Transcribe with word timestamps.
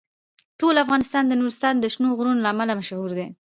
ټول 0.59 0.75
افغانستان 0.83 1.23
د 1.27 1.31
نورستان 1.39 1.73
د 1.79 1.85
شنو 1.93 2.09
غرونو 2.17 2.43
له 2.43 2.49
امله 2.53 2.73
مشهور 2.81 3.09
دی. 3.19 3.27